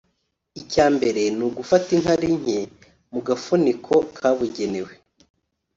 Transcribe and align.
Icya 0.59 0.85
mbere 0.95 1.21
ni 1.37 1.43
ugufata 1.47 1.87
inkari 1.97 2.27
nke 2.39 2.59
mu 3.11 3.19
gafuniko 3.27 3.93
kabugenewe 4.17 4.93